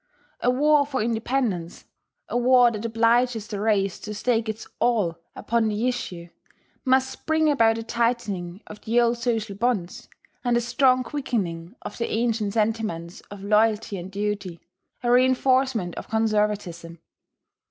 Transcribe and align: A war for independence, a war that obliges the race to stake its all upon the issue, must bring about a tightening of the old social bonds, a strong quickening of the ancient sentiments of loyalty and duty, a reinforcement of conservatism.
A 0.39 0.49
war 0.49 0.83
for 0.83 1.03
independence, 1.03 1.85
a 2.27 2.35
war 2.35 2.71
that 2.71 2.83
obliges 2.83 3.45
the 3.45 3.59
race 3.59 3.99
to 3.99 4.15
stake 4.15 4.49
its 4.49 4.67
all 4.79 5.15
upon 5.35 5.67
the 5.67 5.87
issue, 5.87 6.29
must 6.83 7.27
bring 7.27 7.47
about 7.51 7.77
a 7.77 7.83
tightening 7.83 8.61
of 8.65 8.81
the 8.81 8.99
old 8.99 9.19
social 9.19 9.55
bonds, 9.55 10.09
a 10.43 10.59
strong 10.59 11.03
quickening 11.03 11.75
of 11.83 11.99
the 11.99 12.09
ancient 12.11 12.53
sentiments 12.53 13.21
of 13.29 13.43
loyalty 13.43 13.95
and 13.99 14.11
duty, 14.11 14.59
a 15.03 15.11
reinforcement 15.11 15.93
of 15.93 16.09
conservatism. 16.09 16.97